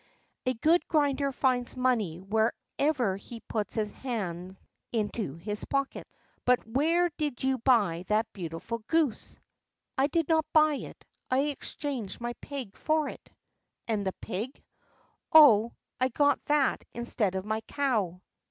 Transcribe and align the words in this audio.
A 0.47 0.55
good 0.55 0.87
grinder 0.87 1.31
finds 1.31 1.77
money 1.77 2.17
whenever 2.19 3.17
he 3.17 3.39
puts 3.41 3.75
his 3.75 3.91
hand 3.91 4.57
into 4.91 5.35
his 5.35 5.63
pocket. 5.65 6.07
But 6.43 6.65
where 6.65 7.11
did 7.19 7.43
you 7.43 7.59
buy 7.59 8.05
that 8.07 8.25
beautiful 8.33 8.79
goose?" 8.87 9.39
"I 9.99 10.07
did 10.07 10.27
not 10.27 10.51
buy 10.53 10.73
it; 10.77 11.05
I 11.29 11.41
exchanged 11.49 12.19
my 12.19 12.33
pig 12.41 12.75
for 12.75 13.09
it." 13.09 13.29
"And 13.87 14.03
the 14.03 14.13
pig?" 14.13 14.63
"Oh, 15.31 15.71
I 15.99 16.07
got 16.09 16.43
that 16.45 16.83
instead 16.95 17.35
of 17.35 17.45
my 17.45 17.61
cow." 17.67 18.21